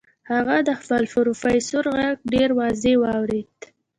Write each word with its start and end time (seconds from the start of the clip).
هغه 0.31 0.55
د 0.67 0.69
خپل 0.79 1.01
پروفيسور 1.13 1.85
غږ 1.97 2.15
ډېر 2.33 2.49
واضح 2.59 2.93
واورېد. 3.01 3.57